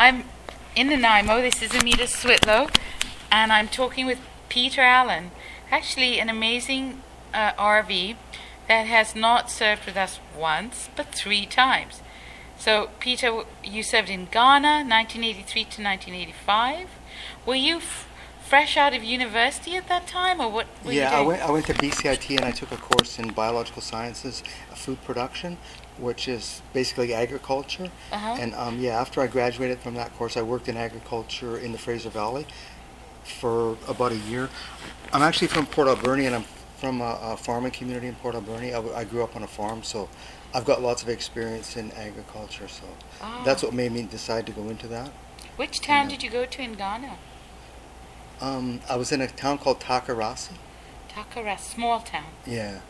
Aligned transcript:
I'm 0.00 0.24
in 0.74 0.86
Nanaimo. 0.86 1.42
This 1.42 1.60
is 1.60 1.74
Amita 1.74 2.06
Switlow, 2.06 2.68
and 3.30 3.52
I'm 3.52 3.68
talking 3.68 4.06
with 4.06 4.18
Peter 4.48 4.80
Allen. 4.80 5.30
Actually, 5.70 6.18
an 6.18 6.30
amazing 6.30 7.02
uh, 7.34 7.52
RV 7.52 8.16
that 8.66 8.86
has 8.86 9.14
not 9.14 9.50
served 9.50 9.84
with 9.84 9.98
us 9.98 10.18
once, 10.34 10.88
but 10.96 11.14
three 11.14 11.44
times. 11.44 12.00
So, 12.56 12.88
Peter, 12.98 13.42
you 13.62 13.82
served 13.82 14.08
in 14.08 14.24
Ghana, 14.24 14.86
1983 14.88 15.64
to 15.64 15.82
1985. 15.82 16.88
Were 17.44 17.54
you 17.54 17.76
f- 17.76 18.08
fresh 18.50 18.76
out 18.76 18.92
of 18.92 19.04
university 19.04 19.76
at 19.76 19.86
that 19.86 20.08
time, 20.08 20.40
or 20.40 20.50
what 20.50 20.66
yeah, 20.84 21.16
I 21.16 21.22
went, 21.22 21.40
I 21.40 21.50
went 21.52 21.66
to 21.66 21.74
BCIT 21.74 22.36
and 22.36 22.44
I 22.44 22.50
took 22.50 22.72
a 22.72 22.76
course 22.76 23.20
in 23.20 23.28
biological 23.32 23.80
sciences, 23.80 24.42
uh, 24.70 24.74
food 24.74 25.00
production, 25.04 25.56
which 25.98 26.26
is 26.26 26.60
basically 26.72 27.14
agriculture. 27.14 27.88
Uh-huh. 28.10 28.36
And 28.40 28.52
um, 28.56 28.80
yeah, 28.80 29.00
after 29.00 29.20
I 29.20 29.28
graduated 29.28 29.78
from 29.78 29.94
that 29.94 30.12
course, 30.16 30.36
I 30.36 30.42
worked 30.42 30.68
in 30.68 30.76
agriculture 30.76 31.58
in 31.58 31.70
the 31.70 31.78
Fraser 31.78 32.10
Valley 32.10 32.44
for 33.22 33.78
about 33.86 34.10
a 34.10 34.18
year. 34.18 34.48
I'm 35.12 35.22
actually 35.22 35.46
from 35.46 35.66
Port 35.66 35.86
Alberni 35.86 36.26
and 36.26 36.34
I'm 36.34 36.44
from 36.78 37.00
a, 37.00 37.18
a 37.22 37.36
farming 37.36 37.70
community 37.70 38.08
in 38.08 38.16
Port 38.16 38.34
Alberni. 38.34 38.74
I 38.74 39.04
grew 39.04 39.22
up 39.22 39.36
on 39.36 39.44
a 39.44 39.46
farm, 39.46 39.84
so 39.84 40.08
I've 40.52 40.64
got 40.64 40.82
lots 40.82 41.04
of 41.04 41.08
experience 41.08 41.76
in 41.76 41.92
agriculture. 41.92 42.66
So 42.66 42.82
Ah. 43.22 43.42
that's 43.44 43.62
what 43.62 43.72
made 43.74 43.92
me 43.92 44.02
decide 44.02 44.44
to 44.46 44.52
go 44.52 44.68
into 44.70 44.88
that. 44.88 45.10
Which 45.54 45.80
town 45.80 46.06
Yeah. 46.06 46.16
did 46.16 46.22
you 46.24 46.30
go 46.30 46.46
to 46.46 46.62
in 46.62 46.72
Ghana? 46.72 47.16
Um, 48.40 48.80
I 48.88 48.96
was 48.96 49.12
in 49.12 49.20
a 49.20 49.26
town 49.26 49.58
called 49.58 49.80
Takarasi. 49.80 50.52
Takara, 51.10 51.58
small 51.58 52.00
town. 52.00 52.24
Yeah, 52.46 52.80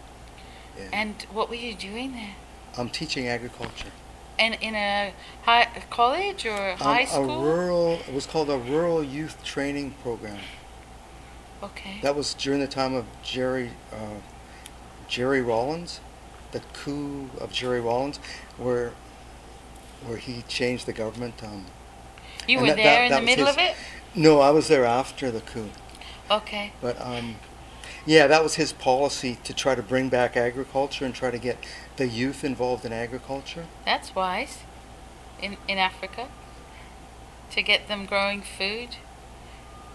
yeah. 0.79 0.89
And 0.93 1.23
what 1.33 1.49
were 1.49 1.55
you 1.57 1.75
doing 1.75 2.13
there? 2.13 2.35
I'm 2.79 2.89
teaching 2.91 3.27
agriculture. 3.27 3.91
And 4.39 4.57
in 4.61 4.75
a 4.75 5.13
high 5.43 5.63
a 5.77 5.81
college 5.91 6.47
or 6.47 6.73
Um, 6.73 6.79
high 6.79 7.01
A 7.03 7.07
school? 7.07 7.43
rural, 7.43 7.93
it 8.07 8.13
was 8.15 8.27
called 8.27 8.49
a 8.51 8.57
rural 8.59 9.03
youth 9.03 9.43
training 9.45 9.95
program. 10.03 10.39
okay. 11.63 11.99
That 12.03 12.15
was 12.15 12.33
during 12.35 12.61
the 12.61 12.67
time 12.69 12.95
of 12.95 13.05
Jerry, 13.23 13.71
uh, 13.93 14.21
Jerry 15.09 15.43
Rawlings, 15.43 16.01
the 16.53 16.61
coup 16.73 17.29
of 17.41 17.53
Jerry 17.53 17.81
Rawlings, 17.81 18.19
where, 18.57 18.93
where 20.07 20.17
he 20.19 20.43
changed 20.49 20.87
the 20.87 20.93
government. 20.95 21.43
Um, 21.43 21.67
you 22.49 22.59
and 22.59 22.67
were 22.69 22.75
that- 22.75 22.77
there 22.77 22.85
that- 23.01 23.05
in 23.05 23.11
that 23.11 23.21
the 23.21 23.27
middle 23.27 23.47
his- 23.47 23.55
of 23.57 23.61
it? 23.63 23.77
no, 24.15 24.41
I 24.41 24.51
was 24.51 24.69
there 24.69 24.85
after 24.85 25.31
the 25.31 25.41
coup, 25.41 25.71
Okay. 26.31 26.73
but 26.81 27.01
um, 27.01 27.37
yeah, 28.07 28.27
that 28.27 28.43
was 28.43 28.55
his 28.57 28.73
policy 28.73 29.39
to 29.45 29.53
try 29.55 29.75
to 29.75 29.83
bring 29.83 30.09
back 30.09 30.37
agriculture 30.37 31.05
and 31.05 31.15
try 31.15 31.31
to 31.31 31.39
get 31.39 31.59
the 31.97 32.07
youth 32.09 32.43
involved 32.45 32.85
in 32.85 32.93
agriculture. 32.93 33.67
That's 33.85 34.15
wise. 34.15 34.59
In 35.41 35.57
in 35.69 35.79
Africa. 35.79 36.29
To 37.53 37.63
get 37.63 37.89
them 37.89 38.07
growing 38.07 38.43
food. 38.43 38.97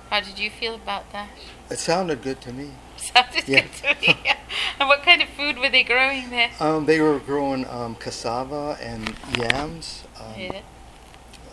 How 0.09 0.19
did 0.19 0.37
you 0.39 0.49
feel 0.49 0.75
about 0.75 1.11
that? 1.13 1.29
It 1.69 1.79
sounded 1.79 2.21
good 2.21 2.41
to 2.41 2.53
me. 2.53 2.71
Sounded 2.97 3.47
Yeah. 3.47 3.61
good 3.61 4.01
to 4.01 4.07
me. 4.13 4.19
and 4.79 4.87
what 4.89 5.03
kind 5.03 5.21
of 5.21 5.29
food 5.29 5.57
were 5.57 5.69
they 5.69 5.83
growing 5.83 6.29
there? 6.29 6.51
Um, 6.59 6.85
they 6.85 6.99
were 7.01 7.17
growing 7.19 7.65
um, 7.67 7.95
cassava 7.95 8.77
and 8.81 9.15
yams. 9.37 10.03
Um, 10.19 10.33
yeah. 10.37 10.61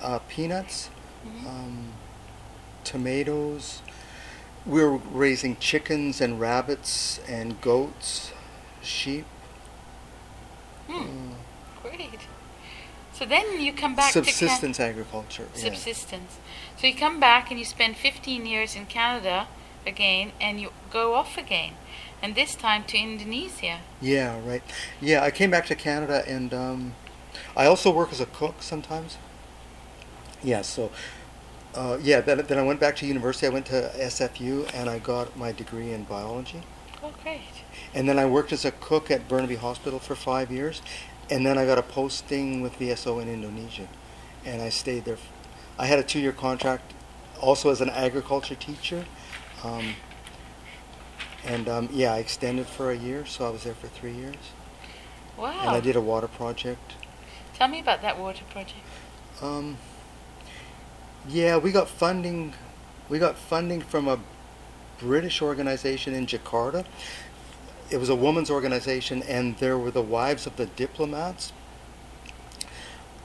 Uh, 0.03 0.19
peanuts, 0.29 0.91
Mhm. 1.25 1.47
um, 1.47 1.93
tomatoes. 2.85 3.81
We 4.67 4.83
were 4.85 4.97
raising 4.97 5.57
chickens 5.57 6.21
and 6.21 6.41
rabbits 6.41 7.21
and 7.29 7.61
goats, 7.61 8.33
sheep. 8.83 9.25
Hmm. 10.89 11.33
uh, 11.83 11.89
Great. 11.91 12.21
So 13.13 13.25
then 13.27 13.61
you 13.61 13.73
come 13.73 13.95
back 13.95 14.13
to 14.13 14.21
Canada. 14.21 14.33
subsistence 14.33 14.81
agriculture. 14.81 15.49
yeah. 15.55 15.63
subsistence. 15.65 16.39
So 16.79 16.87
you 16.87 16.95
come 16.95 17.21
back 17.21 17.51
and 17.51 17.59
you 17.59 17.65
spend 17.65 17.97
15 17.97 18.47
years 18.47 18.75
in 18.75 18.87
Canada 18.87 19.47
again, 19.87 20.33
and 20.41 20.61
you 20.61 20.71
go 20.91 21.15
off 21.15 21.37
again, 21.37 21.73
and 22.23 22.35
this 22.35 22.55
time 22.55 22.85
to 22.85 22.97
Indonesia. 22.99 23.79
Yeah, 24.01 24.39
right. 24.45 24.63
Yeah, 25.01 25.23
I 25.23 25.31
came 25.31 25.51
back 25.51 25.67
to 25.67 25.75
Canada 25.75 26.25
and 26.27 26.55
um, 26.55 26.95
I 27.57 27.67
also 27.67 27.91
work 27.91 28.13
as 28.13 28.21
a 28.21 28.27
cook 28.27 28.63
sometimes. 28.63 29.17
Yeah, 30.43 30.63
so 30.63 30.91
uh, 31.75 31.99
yeah, 32.03 32.21
then, 32.21 32.45
then 32.47 32.59
I 32.59 32.63
went 32.63 32.81
back 32.81 32.97
to 32.97 33.07
university. 33.07 33.47
I 33.47 33.51
went 33.51 33.67
to 33.67 33.91
SFU 33.97 34.69
and 34.75 34.91
I 34.91 34.99
got 34.99 35.37
my 35.37 35.53
degree 35.53 35.93
in 35.93 36.05
biology. 36.05 36.63
Oh, 37.03 37.13
great. 37.23 37.41
And 37.95 38.09
then 38.09 38.19
I 38.19 38.27
worked 38.27 38.53
as 38.53 38.65
a 38.65 38.71
cook 38.73 39.11
at 39.11 39.29
Burnaby 39.29 39.57
Hospital 39.57 39.99
for 39.99 40.15
five 40.15 40.51
years. 40.51 40.83
And 41.31 41.47
then 41.47 41.57
I 41.57 41.65
got 41.65 41.79
a 41.79 41.83
posting 41.83 42.61
with 42.61 42.79
VSO 42.79 43.23
in 43.23 43.29
Indonesia. 43.29 43.89
And 44.45 44.61
I 44.61 44.69
stayed 44.69 45.05
there. 45.05 45.17
I 45.79 45.87
had 45.87 45.99
a 45.99 46.03
two 46.03 46.21
year 46.21 46.33
contract 46.33 46.93
also 47.41 47.71
as 47.71 47.81
an 47.81 47.91
agriculture 47.91 48.55
teacher. 48.55 49.05
Um, 49.65 49.95
and 51.45 51.69
um, 51.69 51.89
yeah, 51.93 52.13
I 52.13 52.19
extended 52.19 52.67
for 52.67 52.91
a 52.91 52.97
year, 52.97 53.27
so 53.27 53.47
I 53.47 53.51
was 53.51 53.65
there 53.65 53.75
for 53.75 53.89
three 53.89 54.13
years. 54.13 54.37
Wow. 55.37 55.59
And 55.61 55.71
I 55.71 55.81
did 55.81 55.97
a 55.97 56.01
water 56.01 56.29
project. 56.29 56.95
Tell 57.55 57.69
me 57.69 57.81
about 57.81 58.03
that 58.03 58.19
water 58.19 58.45
project. 58.51 58.81
Um, 59.41 59.77
yeah, 61.29 61.57
we 61.57 61.73
got 61.73 61.89
funding. 61.89 62.55
We 63.09 63.19
got 63.19 63.37
funding 63.37 63.81
from 63.81 64.09
a 64.09 64.19
British 64.99 65.43
organization 65.43 66.15
in 66.15 66.27
Jakarta. 66.27 66.85
It 67.91 67.99
was 67.99 68.09
a 68.09 68.15
women's 68.15 68.51
organization, 68.51 69.23
and 69.25 69.57
there 69.59 69.77
were 69.77 69.91
the 69.91 70.03
wives 70.03 70.47
of 70.47 70.57
the 70.57 70.67
diplomats. 70.67 71.53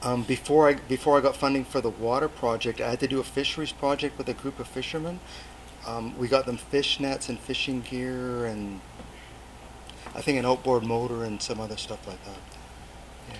Um, 0.02 0.22
before 0.22 0.68
I 0.68 0.74
before 0.74 1.18
I 1.18 1.20
got 1.20 1.36
funding 1.36 1.64
for 1.64 1.80
the 1.80 1.90
water 1.90 2.28
project, 2.28 2.80
I 2.80 2.90
had 2.90 3.00
to 3.00 3.08
do 3.08 3.18
a 3.18 3.24
fisheries 3.24 3.72
project 3.72 4.16
with 4.16 4.28
a 4.28 4.34
group 4.34 4.60
of 4.60 4.68
fishermen. 4.68 5.20
Um, 5.86 6.16
we 6.18 6.28
got 6.28 6.46
them 6.46 6.56
fish 6.56 7.00
nets 7.00 7.28
and 7.28 7.38
fishing 7.38 7.80
gear, 7.80 8.44
and 8.46 8.80
I 10.14 10.20
think 10.20 10.38
an 10.38 10.44
outboard 10.44 10.84
motor 10.84 11.24
and 11.24 11.40
some 11.42 11.60
other 11.60 11.76
stuff 11.76 12.06
like 12.06 12.22
that. 12.24 12.38
Yeah. 13.28 13.34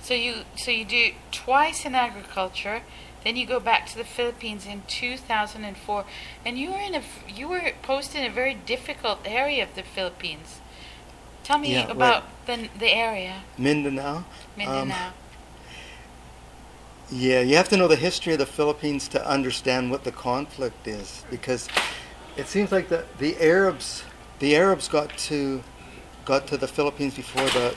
So 0.00 0.14
you 0.14 0.34
so 0.56 0.70
you 0.70 0.84
do 0.84 1.12
twice 1.32 1.84
in 1.84 1.94
agriculture, 1.94 2.82
then 3.24 3.36
you 3.36 3.46
go 3.46 3.58
back 3.58 3.86
to 3.86 3.96
the 3.96 4.04
Philippines 4.04 4.66
in 4.66 4.82
2004, 4.86 6.04
and 6.44 6.58
you 6.58 6.70
were 6.72 6.78
in 6.80 6.94
a 6.94 7.02
you 7.26 7.48
were 7.48 7.72
posted 7.82 8.20
in 8.20 8.30
a 8.30 8.34
very 8.34 8.54
difficult 8.54 9.20
area 9.24 9.62
of 9.64 9.74
the 9.74 9.82
Philippines. 9.82 10.60
Tell 11.42 11.58
me 11.58 11.72
Yeah, 11.72 11.90
about 11.90 12.24
the 12.46 12.68
the 12.78 12.90
area, 12.90 13.42
Mindanao. 13.58 14.16
Um, 14.16 14.26
Mindanao. 14.56 15.12
Yeah, 17.10 17.40
you 17.40 17.56
have 17.56 17.68
to 17.68 17.76
know 17.76 17.88
the 17.88 17.96
history 17.96 18.32
of 18.32 18.38
the 18.38 18.46
Philippines 18.46 19.08
to 19.08 19.26
understand 19.26 19.90
what 19.90 20.04
the 20.04 20.12
conflict 20.12 20.86
is, 20.86 21.24
because 21.30 21.68
it 22.36 22.46
seems 22.46 22.72
like 22.72 22.88
the 22.88 23.04
the 23.18 23.36
Arabs 23.40 24.04
the 24.38 24.56
Arabs 24.56 24.88
got 24.88 25.16
to 25.18 25.62
got 26.24 26.46
to 26.48 26.56
the 26.56 26.68
Philippines 26.68 27.14
before 27.14 27.48
the 27.50 27.74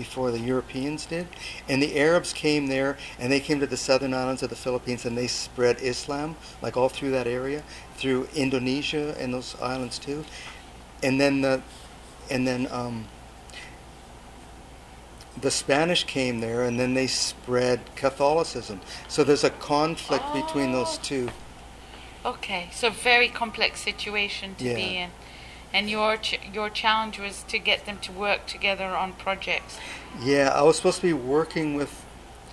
before 0.00 0.30
the 0.30 0.40
Europeans 0.40 1.04
did, 1.04 1.26
and 1.68 1.82
the 1.82 1.98
Arabs 1.98 2.32
came 2.32 2.68
there 2.68 2.96
and 3.18 3.30
they 3.30 3.38
came 3.38 3.60
to 3.60 3.66
the 3.66 3.76
southern 3.76 4.14
islands 4.14 4.42
of 4.42 4.48
the 4.48 4.56
Philippines 4.56 5.04
and 5.04 5.14
they 5.14 5.26
spread 5.26 5.76
Islam 5.82 6.36
like 6.62 6.74
all 6.74 6.88
through 6.88 7.10
that 7.10 7.26
area, 7.26 7.62
through 7.96 8.26
Indonesia 8.34 9.14
and 9.20 9.34
those 9.34 9.60
islands 9.60 9.98
too, 9.98 10.24
and 11.02 11.20
then 11.20 11.42
the 11.42 11.60
and 12.30 12.46
then 12.46 12.66
um, 12.70 13.04
the 15.38 15.50
Spanish 15.50 16.04
came 16.04 16.40
there 16.40 16.62
and 16.62 16.80
then 16.80 16.94
they 16.94 17.06
spread 17.06 17.80
Catholicism. 17.94 18.80
So 19.06 19.22
there's 19.22 19.44
a 19.44 19.50
conflict 19.50 20.24
between 20.32 20.72
those 20.72 20.96
Oh. 20.98 21.02
two. 21.02 21.28
Okay, 22.24 22.68
so 22.72 22.88
very 22.90 23.28
complex 23.28 23.80
situation 23.80 24.54
to 24.56 24.64
be 24.64 24.96
in, 25.02 25.10
and 25.72 25.88
your 25.90 26.16
ch- 26.16 26.40
your 26.52 26.70
challenge 26.70 27.18
was 27.18 27.42
to 27.44 27.58
get 27.58 27.86
them 27.86 27.98
to 27.98 28.12
work 28.12 28.46
together 28.46 28.86
on 28.86 29.12
projects. 29.12 29.78
Yeah, 30.22 30.50
I 30.54 30.62
was 30.62 30.76
supposed 30.76 31.00
to 31.00 31.06
be 31.06 31.12
working 31.12 31.74
with 31.74 32.04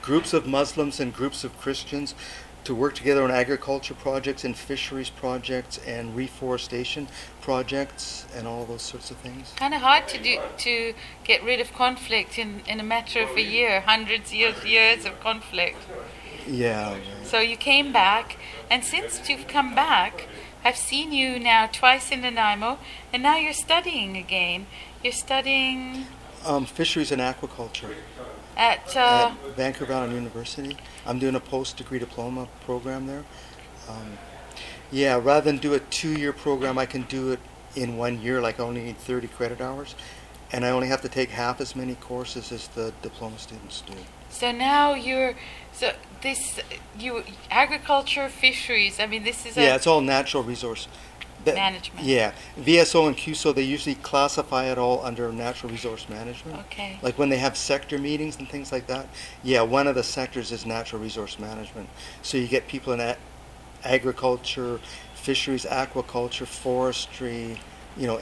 groups 0.02 0.34
of 0.34 0.48
Muslims 0.48 1.00
and 1.00 1.14
groups 1.14 1.44
of 1.44 1.58
Christians 1.60 2.16
to 2.64 2.76
work 2.76 2.94
together 2.94 3.24
on 3.24 3.32
agriculture 3.32 3.94
projects 3.94 4.44
and 4.44 4.56
fisheries 4.56 5.10
projects 5.10 5.80
and 5.88 6.14
reforestation 6.16 7.08
projects 7.42 8.26
and 8.36 8.46
all 8.46 8.66
those 8.66 8.82
sorts 8.82 9.10
of 9.10 9.16
things. 9.18 9.54
Kind 9.56 9.74
of 9.74 9.80
hard 9.80 10.08
to 10.10 10.22
do 10.22 10.40
to 10.58 10.94
get 11.24 11.42
rid 11.44 11.62
of 11.62 11.74
conflict 11.74 12.38
in, 12.38 12.62
in 12.68 12.82
a 12.82 12.84
matter 12.84 13.22
of 13.22 13.38
a 13.38 13.42
year, 13.42 13.80
hundreds 13.82 14.34
of 14.34 14.68
years 14.68 15.06
of 15.06 15.18
conflict. 15.22 15.78
Yeah. 16.46 16.92
right. 16.92 17.02
So 17.24 17.40
you 17.40 17.56
came 17.56 17.94
back, 17.94 18.38
and 18.70 18.84
since 18.84 19.30
you've 19.30 19.48
come 19.48 19.74
back, 19.74 20.28
I've 20.68 20.76
seen 20.76 21.14
you 21.14 21.40
now 21.40 21.68
twice 21.68 22.12
in 22.12 22.20
Nanaimo, 22.20 22.78
and 23.14 23.24
now 23.24 23.38
you're 23.38 23.54
studying 23.54 24.18
again. 24.18 24.68
You're 25.02 25.14
studying 25.14 26.08
Um, 26.46 26.66
fisheries 26.66 27.10
and 27.10 27.22
aquaculture 27.22 27.96
at, 28.58 28.94
uh, 28.98 29.32
at 29.32 29.56
Vancouver 29.56 29.94
Island 29.94 30.12
University. 30.12 30.76
I'm 31.06 31.20
doing 31.20 31.36
a 31.36 31.40
post-degree 31.40 32.00
diploma 32.00 32.50
program 32.66 33.08
there. 33.08 33.24
Um, 33.88 34.18
yeah, 34.92 35.18
rather 35.24 35.46
than 35.50 35.58
do 35.58 35.74
a 35.74 35.80
two-year 35.80 36.34
program, 36.34 36.78
I 36.78 36.86
can 36.86 37.04
do 37.04 37.32
it 37.32 37.40
in 37.78 37.96
one 37.96 38.22
year. 38.22 38.42
Like 38.42 38.60
I 38.60 38.64
only 38.64 38.84
need 38.84 38.98
30 38.98 39.30
credit 39.30 39.62
hours, 39.62 39.96
and 40.52 40.66
I 40.66 40.70
only 40.70 40.88
have 40.88 41.02
to 41.02 41.10
take 41.10 41.30
half 41.30 41.60
as 41.62 41.76
many 41.76 41.96
courses 41.96 42.52
as 42.52 42.68
the 42.70 42.94
diploma 43.02 43.38
students 43.40 43.82
do. 43.82 43.94
So 44.30 44.52
now 44.52 44.94
you're 44.94 45.36
so 45.72 45.94
this 46.22 46.60
you 46.98 47.24
agriculture 47.52 48.30
fisheries. 48.30 49.00
I 49.00 49.06
mean, 49.08 49.24
this 49.24 49.46
is 49.46 49.58
a 49.58 49.62
Yeah, 49.62 49.76
it's 49.76 49.88
all 49.88 50.02
natural 50.02 50.44
resource. 50.44 50.88
That- 51.46 51.56
Management. 51.56 52.06
Yeah, 52.06 52.32
VSO 52.60 53.08
and 53.08 53.16
CUSO 53.16 53.54
they 53.56 53.62
usually 53.62 53.96
classify 53.96 54.66
it 54.66 54.78
all 54.78 55.06
under 55.06 55.32
natural 55.32 55.72
resource 55.72 56.10
management. 56.10 56.60
okay. 56.62 57.00
Like 57.02 57.18
when 57.18 57.30
they 57.30 57.38
have 57.38 57.56
sector 57.56 57.98
meetings 57.98 58.38
and 58.38 58.50
things 58.50 58.72
like 58.72 58.88
that. 58.88 59.08
Yeah, 59.44 59.62
one 59.62 59.88
of 59.88 59.96
the 59.96 60.04
sectors 60.04 60.52
is 60.52 60.66
natural 60.66 61.02
resource 61.02 61.40
management. 61.40 61.88
So 62.22 62.38
you 62.38 62.48
get 62.48 62.68
people 62.68 62.92
in 62.92 63.00
a- 63.00 63.16
agriculture, 63.84 64.80
fisheries, 65.16 65.66
aquaculture, 65.66 66.46
forestry, 66.48 67.58
you 67.96 68.08
know, 68.08 68.20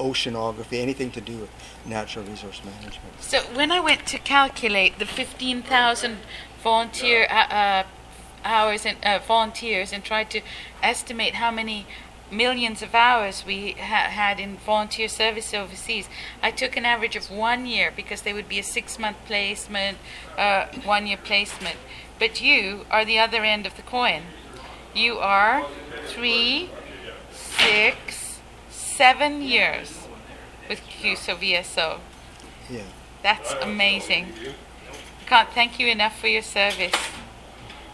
oceanography, 0.00 0.80
anything 0.80 1.10
to 1.12 1.20
do 1.20 1.36
with 1.38 1.50
natural 1.86 2.24
resource 2.24 2.60
management. 2.64 3.20
So 3.20 3.40
when 3.54 3.70
I 3.70 3.80
went 3.80 4.06
to 4.06 4.18
calculate 4.18 4.98
the 4.98 5.06
15,000 5.06 6.18
volunteer 6.62 7.26
uh, 7.30 7.34
uh, 7.34 7.82
hours 8.44 8.86
and 8.86 8.96
uh, 9.04 9.18
volunteers 9.18 9.92
and 9.92 10.02
tried 10.02 10.30
to 10.30 10.40
estimate 10.82 11.34
how 11.34 11.50
many 11.50 11.86
millions 12.30 12.80
of 12.82 12.94
hours 12.94 13.44
we 13.44 13.72
ha- 13.72 14.08
had 14.10 14.38
in 14.38 14.56
volunteer 14.56 15.08
service 15.08 15.52
overseas, 15.52 16.08
I 16.42 16.50
took 16.50 16.76
an 16.76 16.84
average 16.84 17.16
of 17.16 17.30
one 17.30 17.66
year 17.66 17.92
because 17.94 18.22
they 18.22 18.32
would 18.32 18.48
be 18.48 18.58
a 18.58 18.62
six-month 18.62 19.16
placement, 19.26 19.98
uh, 20.38 20.66
one-year 20.84 21.18
placement. 21.18 21.76
But 22.18 22.40
you 22.40 22.86
are 22.90 23.04
the 23.04 23.18
other 23.18 23.44
end 23.44 23.66
of 23.66 23.76
the 23.76 23.82
coin. 23.82 24.22
You 24.94 25.18
are 25.18 25.66
three, 26.06 26.70
six, 27.32 28.29
seven 29.00 29.40
years 29.40 30.06
with 30.68 30.78
CUSO 30.82 31.34
VSO. 31.34 32.00
Yeah. 32.68 32.82
That's 33.22 33.54
amazing. 33.62 34.26
I 34.44 35.24
can't 35.24 35.48
thank 35.48 35.78
you 35.78 35.86
enough 35.86 36.20
for 36.20 36.26
your 36.26 36.42
service. 36.42 36.92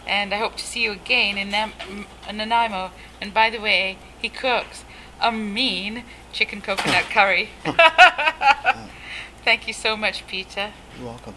And 0.05 0.33
I 0.33 0.37
hope 0.37 0.57
to 0.57 0.65
see 0.65 0.83
you 0.83 0.91
again 0.91 1.37
in, 1.37 1.49
Nam- 1.49 1.71
in 2.29 2.35
Nanaimo. 2.35 2.91
And 3.21 3.33
by 3.33 3.49
the 3.49 3.61
way, 3.61 3.97
he 4.21 4.27
cooks 4.27 4.83
a 5.21 5.31
mean 5.31 6.03
chicken 6.33 6.59
coconut 6.59 7.05
curry. 7.09 7.51
thank 9.45 9.65
you 9.65 9.73
so 9.73 9.95
much, 9.95 10.27
Peter. 10.27 10.73
You're 10.97 11.07
welcome. 11.07 11.35